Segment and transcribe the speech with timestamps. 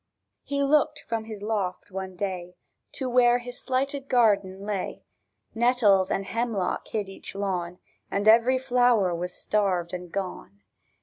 [0.41, 2.55] He lookèd from his loft one day
[2.93, 5.03] To where his slighted garden lay;
[5.53, 7.77] Nettles and hemlock hid each lawn,
[8.09, 10.63] And every flower was starved and gone.